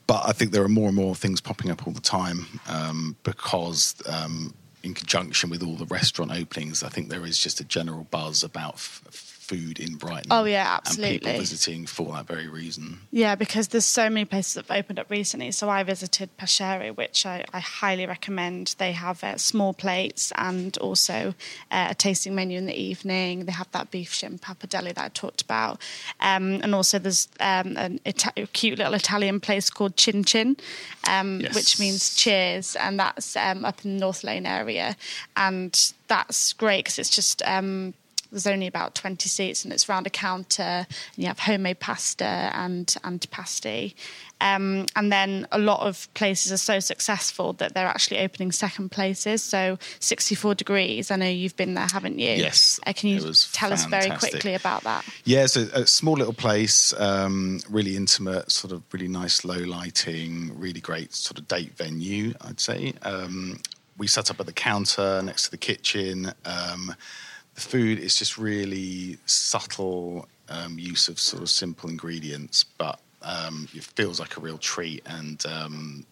[0.07, 3.17] but I think there are more and more things popping up all the time um,
[3.23, 7.65] because, um, in conjunction with all the restaurant openings, I think there is just a
[7.65, 10.31] general buzz about f- food in Brighton.
[10.31, 11.39] Oh, yeah, And people absolutely.
[11.39, 13.01] visiting for that very reason.
[13.11, 15.51] Yeah, because there's so many places that have opened up recently.
[15.51, 18.75] So I visited Pascere, which I, I highly recommend.
[18.79, 21.35] They have uh, small plates and also
[21.71, 23.45] uh, a tasting menu in the evening.
[23.45, 25.81] They have that beef shin pappardelle that I talked about.
[26.21, 30.57] Um, and also there's um, an Ita- a cute little Italian place called Cin Cin,
[31.09, 31.55] um, Yes.
[31.55, 32.75] which means cheers.
[32.77, 34.97] And that's um, up in the North Laine area.
[35.37, 37.43] And that's great because it's just...
[37.47, 37.95] Um,
[38.33, 42.51] there's only about 20 seats and it's round a counter and you have homemade pasta
[42.55, 42.97] and
[43.31, 43.95] pasty.
[44.41, 48.91] Um, and then a lot of places are so successful that they're actually opening second
[48.91, 49.43] places.
[49.43, 52.31] So 64 degrees i know you've been there haven't you?
[52.31, 53.21] Yes, uh, can you
[53.53, 55.05] tell us very quickly about that?
[55.25, 59.59] Yeah, it's a, a small little place, um, really intimate, sort of really nice low
[59.59, 62.95] lighting, really great sort of date venue, I'd say.
[63.03, 63.61] Um,
[63.99, 66.33] we sat up at the counter next to the kitchen.
[67.55, 73.69] The food is just really subtle um, use of sort of simple ingredients, but um,
[73.75, 75.03] it feels like a real treat.
[75.07, 76.07] And um,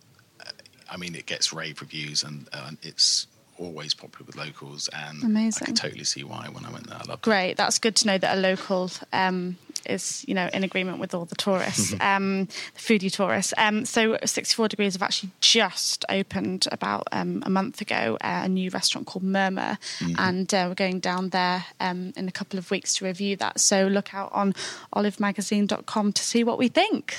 [0.90, 3.26] I mean, it gets rave reviews, and, and it's
[3.59, 4.88] always popular with locals.
[4.92, 5.62] And Amazing.
[5.62, 6.96] I can totally see why when I went there.
[6.96, 7.22] I loved it.
[7.22, 11.14] great that's good to know that a local um, is you know in agreement with
[11.14, 16.66] all the tourists um, the foodie tourists um, so 64 degrees have actually just opened
[16.72, 19.78] about um, a month ago uh, a new restaurant called murmur
[20.18, 23.60] and uh, we're going down there um, in a couple of weeks to review that
[23.60, 24.54] so look out on
[24.94, 27.16] olivemagazine.com to see what we think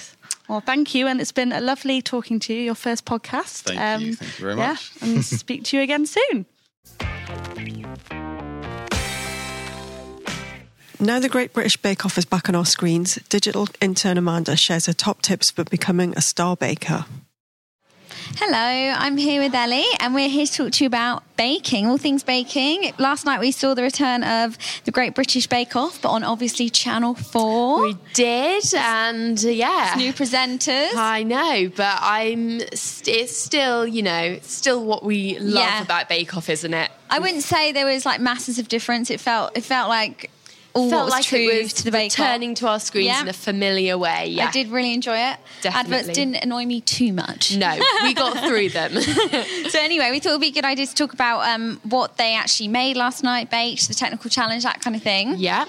[0.48, 2.62] well, thank you, and it's been a lovely talking to you.
[2.62, 3.62] Your first podcast.
[3.62, 4.16] Thank you.
[4.16, 4.92] Thank you very yeah, much.
[5.00, 6.46] and speak to you again soon.
[11.02, 14.86] Now the Great British Bake Off is back on our screens, digital intern Amanda shares
[14.86, 17.06] her top tips for becoming a star baker.
[18.38, 21.98] Hello, I'm here with Ellie, and we're here to talk to you about baking, all
[21.98, 22.94] things baking.
[23.00, 26.70] Last night we saw the return of the Great British Bake Off, but on obviously
[26.70, 27.82] Channel 4.
[27.82, 29.96] We did, and uh, yeah.
[29.98, 30.94] New presenters.
[30.96, 32.60] I know, but I'm.
[32.76, 35.82] st- It's still, you know, still what we love Yeah.
[35.82, 36.92] about Bake Off, isn't it?
[37.10, 39.10] I wouldn't say there was like masses of difference.
[39.10, 40.30] It felt it felt like
[40.74, 43.08] all Felt what was like true it was to the Bake turning to our screens
[43.08, 43.22] Yeah.
[43.22, 44.28] in a familiar way.
[44.30, 45.38] Yeah, I did really enjoy it.
[45.62, 45.96] Definitely.
[45.98, 47.56] Adverts didn't annoy me too much.
[47.58, 48.94] No, we got through them.
[49.72, 52.36] So anyway, we thought it'd be a good idea to talk about um, what they
[52.36, 55.36] actually made last night, baked, the technical challenge, that kind of thing.
[55.38, 55.66] yeah.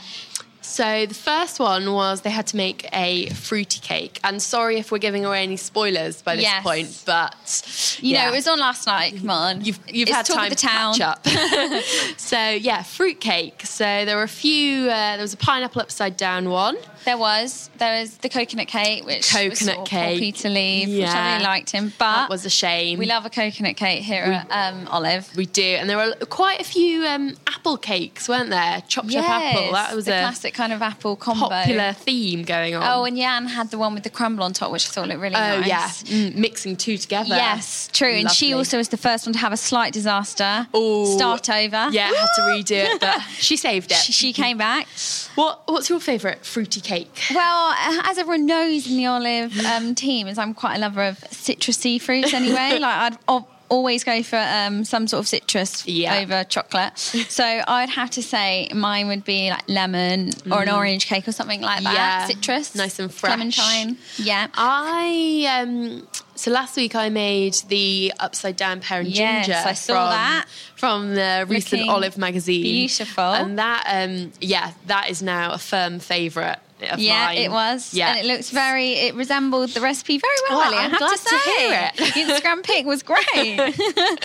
[0.64, 4.20] So the first one was they had to make a fruity cake.
[4.24, 6.62] And sorry if we're giving away any spoilers by this Yes.
[6.62, 8.24] point, but You yeah.
[8.26, 9.16] know, it was on last night.
[9.18, 10.94] Come on, You've, you've It's had time the to town.
[10.94, 11.26] catch up.
[12.16, 13.62] so yeah, fruit cake.
[13.66, 14.84] So there were a few.
[14.84, 16.76] Uh, there was a pineapple upside down one.
[17.04, 20.18] There was there was the coconut cake, which Coconut poor cake.
[20.20, 21.92] Peter leave, which I really liked him.
[21.98, 22.98] But That was a shame.
[22.98, 25.28] we love a coconut cake here at um, Olive.
[25.36, 28.82] We do, and there were quite a few um, apple cakes, weren't there?
[28.88, 29.72] Chopped up apple.
[29.72, 31.48] That was a classic kind of apple combo.
[31.48, 32.82] popular theme going on.
[32.86, 35.20] Oh, and Jan had the one with the crumble on top, which I thought looked
[35.20, 35.66] really Oh nice.
[35.66, 37.30] yeah, Mm, mixing two together.
[37.34, 38.08] Yes, true.
[38.12, 40.66] And she also was the first one to have a slight disaster.
[40.76, 41.06] Ooh.
[41.06, 41.88] Start over.
[41.90, 43.96] Yeah, had to redo it, but she saved it.
[43.96, 44.86] She, she came back.
[45.34, 46.91] What What's your favourite fruity cake?
[47.34, 47.74] Well,
[48.04, 52.00] as everyone knows in the Olive um, team, is I'm quite a lover of citrusy
[52.00, 52.78] fruits anyway.
[52.80, 56.18] like I'd al- always go for um, some sort of citrus Yeah.
[56.18, 56.98] over chocolate.
[56.98, 61.32] So I'd have to say mine would be like lemon or an orange cake or
[61.32, 61.90] something like that.
[61.90, 61.94] Mm.
[61.94, 62.26] Yeah.
[62.26, 63.32] Citrus, Nice and fresh.
[63.34, 63.96] Clementine.
[64.18, 64.48] Yeah.
[64.54, 69.22] I um so last week I made the upside down pear and ginger.
[69.22, 69.68] Yes, ginger.
[69.68, 70.46] I saw from, that.
[70.76, 72.62] from the recent Looking Olive magazine.
[72.62, 73.24] beautiful.
[73.24, 76.58] and that um yeah that is now a firm favourite.
[76.98, 77.36] Yeah, mine.
[77.38, 77.94] it was.
[77.94, 80.90] Yeah, And it looks very, it resembled the recipe very well, Oh, Ellie, I I'm
[80.90, 81.94] have glad to to hear it.
[82.14, 83.58] Instagram pic was great.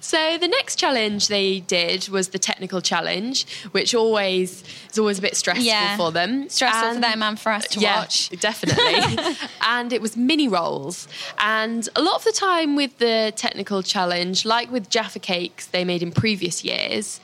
[0.00, 5.22] So the next challenge they did was the technical challenge, which always is always a
[5.22, 5.96] bit stressful Yeah.
[5.96, 6.46] for them.
[6.50, 8.28] Stressful for And- them and for us to yeah, watch.
[8.38, 9.18] definitely.
[9.62, 11.08] and it was mini rolls.
[11.38, 15.84] And a lot of the time with the technical challenge, like with Jaffa cakes they
[15.86, 17.18] made in previous years,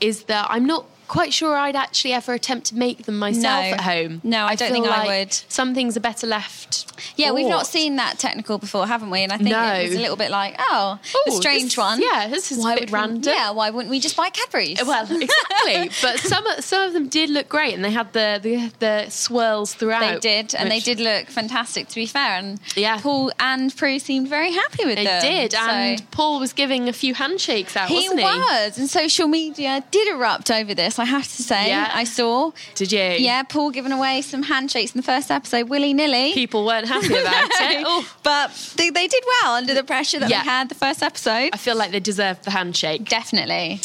[0.00, 3.72] is that I'm not quite sure I'd actually ever attempt to make them myself No.
[3.72, 4.20] at home.
[4.22, 5.32] No, I don't feel think I would.
[5.48, 6.86] Some things are better left.
[7.16, 9.22] Yeah, we've not seen that technical before, haven't we?
[9.22, 9.62] And I think No.
[9.74, 12.00] it was a little bit like, oh, a strange this- one.
[12.00, 13.32] yeah, this is a why bit would we- random.
[13.34, 14.80] yeah, why wouldn't we just buy Cadbury's?
[14.80, 15.90] Uh, well, exactly.
[16.00, 19.74] but some some of them did look great, and they had the the, the swirls
[19.74, 20.00] throughout.
[20.00, 21.88] they did, and they did look fantastic.
[21.88, 22.98] To be fair, and Yeah.
[23.00, 25.22] Paul and Prue seemed very happy with They them.
[25.22, 28.26] did, so- and Paul was giving a few handshakes out, he wasn't he?
[28.26, 30.98] was, and social media did erupt over this.
[31.00, 31.90] I have to say, Yeah.
[31.92, 32.52] I saw.
[32.74, 33.00] Did you?
[33.00, 36.32] Yeah, Paul giving away some handshakes in the first episode, willy nilly.
[36.34, 37.84] People weren't happy about it.
[37.86, 40.42] Oh, but they, they did well under the pressure that Yeah.
[40.42, 41.50] they had the first episode.
[41.52, 43.08] I feel like they deserved the handshake.
[43.08, 43.80] Definitely.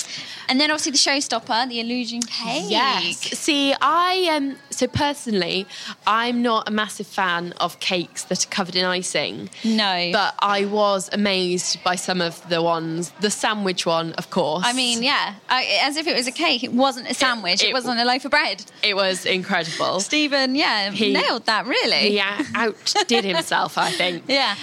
[0.49, 2.65] And then obviously the showstopper, the illusion cake.
[2.67, 3.17] Yes.
[3.37, 5.65] See, I um so personally,
[6.05, 9.49] I'm not a massive fan of cakes that are covered in icing.
[9.63, 10.09] No.
[10.11, 13.11] But I was amazed by some of the ones.
[13.21, 14.63] The sandwich one, of course.
[14.65, 16.63] I mean, yeah, I, as if it was a cake.
[16.63, 17.63] It wasn't a sandwich.
[17.63, 18.63] It, it- wasn't a loaf of bread.
[18.83, 19.99] it was incredible.
[19.99, 22.09] Steven, yeah, He- nailed that really.
[22.11, 24.23] He out- outdid himself, I think.
[24.35, 24.55] Yeah.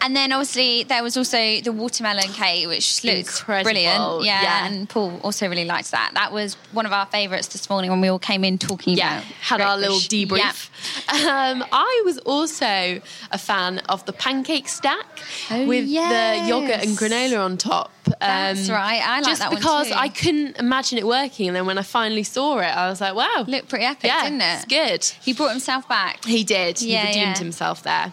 [0.00, 4.24] And then obviously there was also the watermelon cake, which looks brilliant.
[4.24, 4.66] Yeah, yeah.
[4.66, 6.12] and Paul also really liked that.
[6.14, 9.18] That was one of our favourites this morning when we all came in talking yeah,
[9.18, 9.24] about.
[9.24, 10.70] had our little debrief.
[11.08, 12.66] Um, I was also
[13.30, 15.06] a fan of the pancake stack
[15.50, 16.42] Oh, with yes.
[16.42, 17.90] the yogurt and granola on top.
[18.06, 19.90] Um, That's right, I like just that one because.
[19.90, 23.14] I couldn't imagine it working, and then when I finally saw it, I was like,
[23.14, 24.44] "Wow, Looked pretty epic, yeah, didn't it?
[24.44, 26.24] It's good." He brought himself back.
[26.24, 26.80] He did.
[26.80, 28.12] Yeah, he redeemed himself there.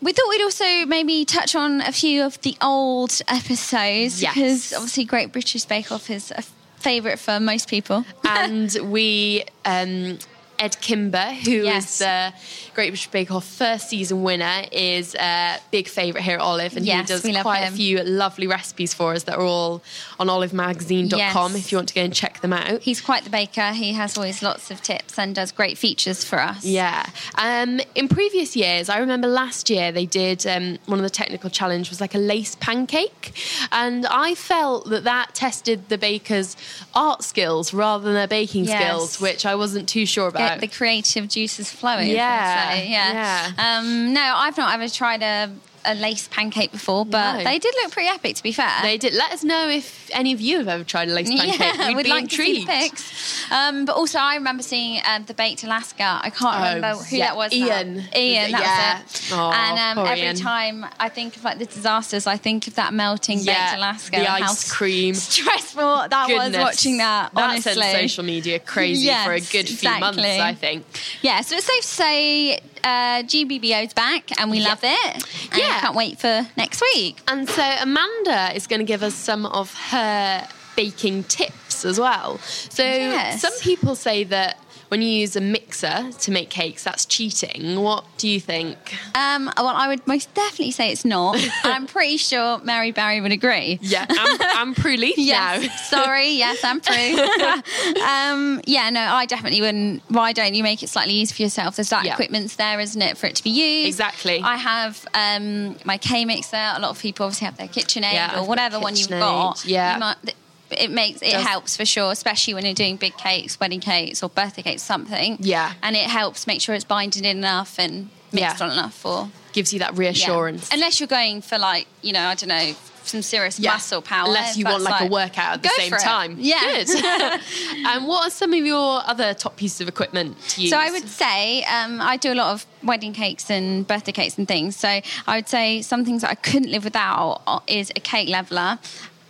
[0.00, 4.34] We thought we'd also maybe touch on a few of the old episodes Yes.
[4.34, 6.42] because obviously Great British Bake Off is a
[6.76, 8.04] favourite for most people.
[8.24, 10.18] and we um,
[10.58, 11.98] Edd Kimber, who is Yes.
[11.98, 12.32] the
[12.74, 16.84] Great British Bake Off first season winner, is a big favourite here at Olive, and
[16.84, 17.72] Yes, he does quite him.
[17.74, 19.82] a few lovely recipes for us that are all
[20.18, 21.64] on olivemagazine.com Yes.
[21.66, 22.82] if you want to go and check them out.
[22.82, 23.70] He's quite the baker.
[23.72, 26.64] He has always lots of tips and does great features for us.
[26.64, 27.06] Yeah.
[27.36, 31.50] Um, in previous years, I remember last year they did um, one of the technical
[31.50, 33.32] challenge was like a lace pancake,
[33.70, 36.56] and I felt that that tested the baker's
[36.94, 38.82] art skills rather than their baking Yes.
[38.82, 40.47] skills, which I wasn't too sure about.
[40.60, 42.08] The creative juices flowing.
[42.08, 43.52] Yeah, yeah.
[43.56, 43.78] yeah.
[43.78, 45.50] Um, no, I've not ever tried a,
[45.90, 47.44] a lace pancake before, but No.
[47.44, 48.36] they did look pretty epic.
[48.36, 49.12] To be fair, They did.
[49.14, 51.58] Let us know if any of you have ever tried a lace pancake.
[51.58, 52.66] Yeah, We'd we'd be like intrigued.
[52.68, 53.50] to see pics.
[53.52, 56.20] Um, but also, I remember seeing um, the baked Alaska.
[56.22, 57.52] I can't Oh, remember who yeah, that was.
[57.52, 57.66] now.
[57.66, 58.04] Ian.
[58.14, 59.02] Ian, Yeah.
[59.02, 59.32] was it.
[59.32, 60.36] Oh, and um, every Ian.
[60.36, 64.16] time I think of like the disasters, I think of that melting Yeah, baked Alaska.
[64.18, 65.14] the ice cream.
[65.14, 67.32] Stressful that was watching that.
[67.34, 67.72] That honestly.
[67.74, 70.18] sent social media crazy for a good few months.
[70.22, 70.84] I think.
[71.22, 74.68] Yeah, so it's safe to say uh, GBBO's back and we Yeah.
[74.68, 75.14] love it.
[75.52, 75.80] And Yeah.
[75.80, 77.18] can't wait for next week.
[77.28, 82.38] And so Amanda is going to give us some of her baking tips as well.
[82.70, 83.40] So Yes.
[83.40, 87.80] some people say that when you use a mixer to make cakes, that's cheating.
[87.82, 88.76] What do you think?
[89.14, 91.36] Um, well, I would most definitely say it's not.
[91.64, 93.78] I'm pretty sure Mary Berry would agree.
[93.82, 94.38] Yeah, I'm,
[94.70, 96.30] I'm Prue Leith Yes, sorry.
[96.30, 98.02] Yes, I'm Prue.
[98.02, 100.02] um, yeah, no, I definitely wouldn't.
[100.08, 101.76] Why don't you make it slightly easier for yourself?
[101.76, 102.14] There's that Yeah.
[102.14, 103.88] equipment's there, isn't it, for it to be used?
[103.88, 104.40] Exactly.
[104.42, 106.56] I have um, my K mixer.
[106.56, 109.64] A lot of people obviously have their KitchenAid Yeah, or whatever one you've got.
[109.64, 109.94] yeah.
[109.94, 110.34] You might-
[110.70, 114.22] it makes it Does- helps for sure, especially when you're doing big cakes, wedding cakes,
[114.22, 115.36] or birthday cakes, something.
[115.40, 115.72] Yeah.
[115.82, 118.66] and it helps make sure it's binding in enough and mixed Yeah.
[118.66, 119.98] on enough for Gives you that yeah.
[120.00, 120.70] reassurance.
[120.72, 123.72] Unless you're going for like you know I don't know some serious Yeah.
[123.72, 124.26] muscle power.
[124.26, 126.36] Unless you want that's like, a workout at the same time.
[126.38, 126.60] Yeah.
[126.60, 126.90] Good.
[127.86, 130.70] and what are some of your other top pieces of equipment to use?
[130.70, 134.36] So I would say um, I do a lot of wedding cakes and birthday cakes
[134.36, 134.76] and things.
[134.76, 138.78] So I would say some things that I couldn't live without is a cake leveler.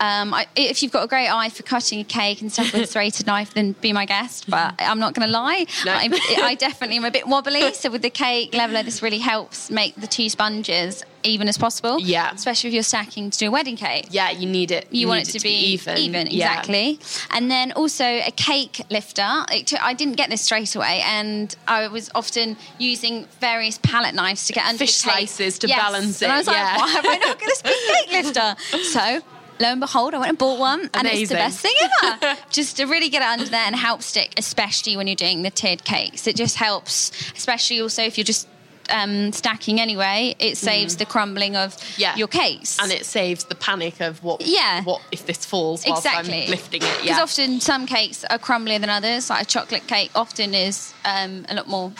[0.01, 2.83] Um, I, if you've got a great eye for cutting a cake and stuff with
[2.83, 4.49] a serrated knife, then be my guest.
[4.49, 5.93] But I'm not going to lie, No.
[5.93, 6.09] I,
[6.43, 7.73] I definitely am a bit wobbly.
[7.75, 11.99] So with the cake leveler, this really helps make the two sponges even as possible.
[12.01, 12.31] Yeah.
[12.33, 14.07] especially if you're stacking to do a wedding cake.
[14.11, 14.87] yeah, you need it.
[14.93, 15.99] You, want need it to, be, even.
[15.99, 16.51] even, Yeah.
[16.61, 17.01] exactly.
[17.33, 19.29] And then also a cake lifter.
[19.51, 24.47] It I didn't get this straight away, and I was often using various palette knives
[24.47, 25.29] to get under Fish the cake.
[25.29, 25.79] slices to Yes.
[25.81, 26.77] balance And I it, was like, yeah.
[26.79, 27.75] why am I not got this big
[28.07, 28.57] cake lifter?
[28.93, 29.21] So.
[29.61, 32.37] Lo and behold, I went and bought one, and it's the best thing ever.
[32.51, 35.51] just to really get it under there and help stick, especially when you're doing the
[35.51, 36.27] tiered cakes.
[36.27, 38.47] It just helps, especially also if you're just
[38.90, 40.35] um, stacking anyway.
[40.38, 41.99] It saves the crumbling of Mm.
[41.99, 42.16] Yeah.
[42.16, 44.83] your cakes, And it saves the panic of what Yeah.
[44.85, 46.92] what if this falls whilst exactly I'm lifting it.
[47.03, 47.23] Because Yeah.
[47.23, 49.29] often some cakes are crumblier than others.
[49.29, 51.92] Like a chocolate cake often is um, a lot more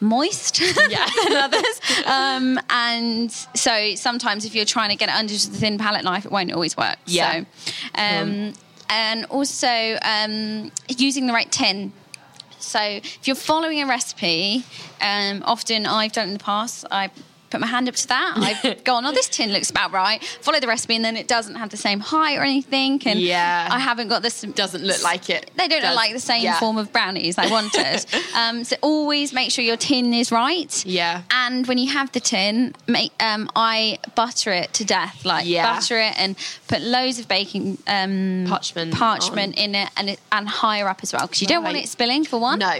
[0.00, 1.08] moist Yeah.
[1.24, 1.80] than others.
[2.06, 6.24] Um, and so sometimes if you're trying to get it under the thin palette knife,
[6.26, 6.96] it won't always work.
[7.06, 7.32] Yeah.
[7.32, 7.46] So,
[7.94, 8.52] um,
[8.90, 11.92] and also um, using the right tin.
[12.58, 14.64] So if you're following a recipe,
[15.00, 17.10] um, often I've done it in the past, I
[17.54, 18.32] put my hand up to that.
[18.36, 20.22] I've gone, oh, this tin looks about right.
[20.40, 23.00] Follow the recipe, and then it doesn't have the same height or anything.
[23.06, 23.68] And Yeah.
[23.70, 24.40] I haven't got this.
[24.42, 25.90] Doesn't look like it They don't does.
[25.90, 26.58] look like the same Yeah.
[26.58, 28.04] form of brownies I wanted.
[28.34, 30.84] um, so always make sure your tin is right.
[30.84, 31.22] Yeah.
[31.30, 35.24] And when you have the tin, make um, I butter it to death.
[35.24, 35.74] Like Yeah.
[35.74, 36.34] butter it and
[36.66, 41.12] put loads of baking um, Parchment parchment in it, and it, and higher up as
[41.12, 42.58] well because you don't want it spilling for one.
[42.58, 42.74] No.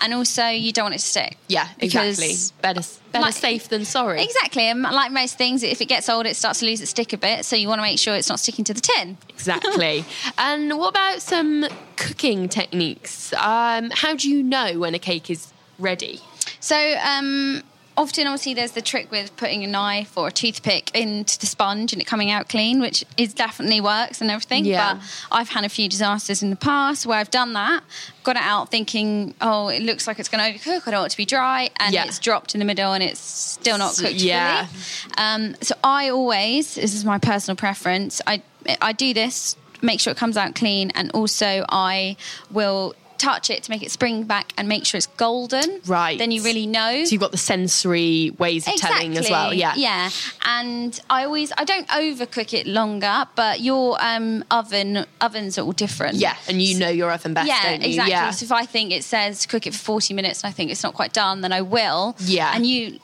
[0.00, 1.36] And also you don't want it to stick.
[1.48, 2.54] yeah, because- exactly.
[2.60, 4.22] Better better Like- safe than sorry.
[4.22, 7.12] Exactly, and like most things, if it gets old, it starts to lose its stick
[7.12, 7.44] a bit.
[7.44, 9.16] So you want to make sure it's not sticking to the tin.
[9.28, 10.04] Exactly.
[10.38, 11.66] and what about some
[11.96, 13.32] cooking techniques?
[13.34, 16.20] Um, how do you know when a cake is ready?
[16.60, 17.62] So um,
[17.98, 21.92] often, obviously, there's the trick with putting a knife or a toothpick into the sponge
[21.92, 24.64] and it coming out clean, which is definitely works and everything.
[24.64, 24.94] Yeah.
[24.94, 27.82] But I've had a few disasters in the past where I've done that,
[28.22, 30.86] got it out thinking, oh, it looks like it's going to overcook.
[30.86, 32.04] I don't want it to be dry, and Yeah.
[32.06, 34.66] it's dropped in the middle and it's still not cooked yeah.
[34.66, 35.14] fully.
[35.18, 38.22] Um, so I always, this is my personal preference.
[38.26, 38.42] I
[38.80, 42.16] I do this, make sure it comes out clean, and also I
[42.50, 42.94] will.
[43.18, 45.80] Touch it to make it spring back and make sure it's golden.
[45.86, 46.18] Right.
[46.18, 47.04] Then you really know.
[47.04, 49.52] So you've got the sensory ways of telling as well.
[49.52, 49.74] Yeah.
[49.76, 50.10] Yeah.
[50.46, 55.72] And I always I don't overcook it longer, but your um, oven ovens are all
[55.72, 56.16] different.
[56.16, 57.88] Yeah, and you know your oven best, yeah, don't you?
[57.88, 58.12] exactly.
[58.12, 58.30] Yeah.
[58.30, 60.82] So if I think it says cook it for 40 minutes and I think it's
[60.82, 62.16] not quite done, then I will.
[62.20, 62.52] Yeah.
[62.54, 62.98] And you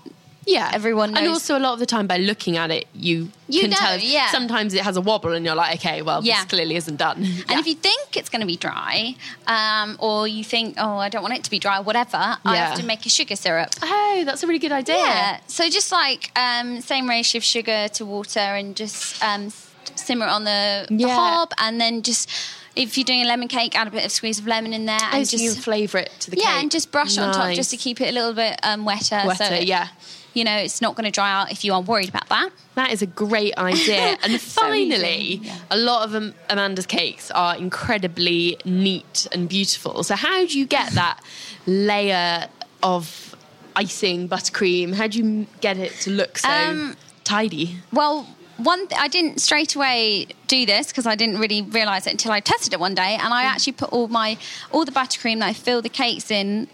[0.47, 3.63] Yeah, Everyone And also, a lot of the time, by looking at it, you, You
[3.63, 3.99] can know, tell.
[3.99, 4.31] yeah.
[4.31, 6.37] Sometimes it has a wobble, and you're like, okay, well, Yeah.
[6.43, 7.19] this clearly isn't done.
[7.49, 11.09] And if you think it's going to be dry, um, or you think, oh, I
[11.09, 13.71] don't want it to be dry, whatever, I have to make a sugar syrup.
[13.83, 14.97] oh, that's a really good idea.
[14.99, 15.39] Yeah.
[15.47, 19.51] So just like um, same ratio of sugar to water, and just um,
[19.95, 22.29] simmer it on the, the hob, and then just
[22.77, 24.99] if you're doing a lemon cake, add a bit of squeeze of lemon in there,
[25.01, 26.63] Oh, and so just you flavour it to the yeah, cake.
[26.63, 29.23] and just brush it on top just to keep it a little bit um, wetter.
[29.37, 29.89] so it- yeah.
[30.35, 32.51] You know, it's not going to dry out if you are worried about that.
[32.75, 34.19] That is a great idea.
[34.23, 35.59] And finally, yeah.
[35.71, 40.03] a lot of um, Amanda's cakes are incredibly neat and beautiful.
[40.03, 41.21] So, how do you get that
[41.67, 42.49] layer
[42.83, 43.35] of
[43.77, 44.95] icing, buttercream?
[44.95, 47.77] How do you get it to look so Um, tidy?
[47.93, 52.13] Well, one th- I didn't straight away do this because I didn't really realize it
[52.13, 54.39] until I tested it one day, and I actually put all my
[54.71, 56.69] all the buttercream that I fill the cakes in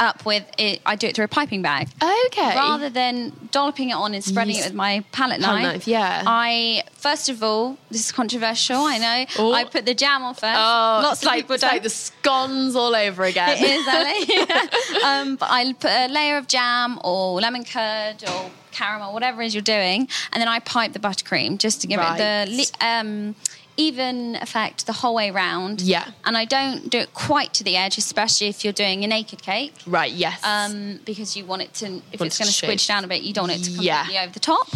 [0.00, 0.80] up with it.
[0.84, 1.88] I do it through a piping bag.
[2.26, 2.54] Okay.
[2.56, 4.64] Rather than dolloping it on and spreading Yes.
[4.64, 6.22] it with my palette Palette knife, knife, yeah.
[6.26, 9.26] I first of all, this is controversial, I know.
[9.38, 9.52] Oh.
[9.52, 10.44] I put the jam on first.
[10.44, 11.70] Oh, Lots it's of like, people don't.
[11.72, 13.56] like the scones all over again.
[13.58, 15.02] It is, Ellie.
[15.04, 19.46] um, but I put a layer of jam or lemon curd or caramel, whatever it
[19.46, 23.34] is you're doing, and then I pipe the buttercream just to give it the um,
[23.76, 25.80] even effect the whole way round.
[25.80, 26.10] Yeah.
[26.24, 29.42] And I don't do it quite to the edge, especially if you're doing a naked
[29.42, 29.74] cake.
[29.86, 30.42] Right, yes.
[30.44, 33.22] Um, because you want it to, if Want it's going to squidge down a bit,
[33.22, 33.98] you don't want it to Yeah.
[34.02, 34.68] completely over the top.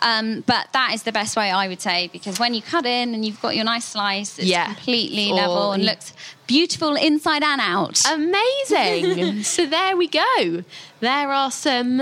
[0.00, 3.14] Um, but that is the best way I would say because when you cut in
[3.14, 4.66] and you've got your nice slice, it's Yeah.
[4.66, 6.12] completely level and looks
[6.46, 8.00] beautiful inside and out.
[8.10, 9.42] Amazing.
[9.42, 10.62] so there we go.
[11.00, 12.00] There are some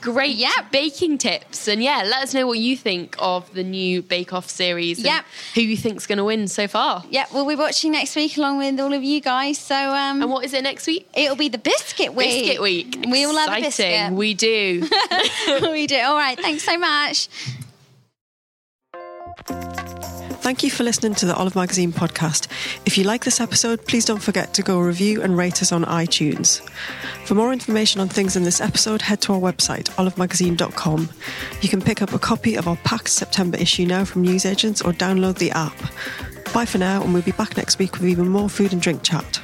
[0.00, 0.70] great Yep.
[0.72, 1.68] baking tips.
[1.68, 5.24] And yeah, let us know what you think of the new Bake Off series and
[5.54, 7.04] who you think's going to win so far.
[7.10, 9.58] yeah, we'll be watching next week along with all of you guys.
[9.58, 11.08] So um, And what is it next week?
[11.14, 12.44] it'll be the biscuit week.
[12.44, 13.04] Biscuit week.
[13.10, 14.12] We all love biscuit.
[14.12, 14.88] We do.
[15.62, 15.98] we do.
[16.00, 16.38] All right.
[16.38, 17.28] Thanks so much.
[20.48, 22.46] Thank you for listening to the Olive Magazine podcast.
[22.86, 25.84] If you like this episode, please don't forget to go review and rate us on
[25.84, 26.66] iTunes.
[27.26, 31.10] For more information on things in this episode, head to our website, olivemagazine.com.
[31.60, 34.94] You can pick up a copy of our packed September issue now from newsagents or
[34.94, 35.76] download the app.
[36.54, 39.02] Bye for now, and we'll be back next week with even more food and drink
[39.02, 39.42] chat.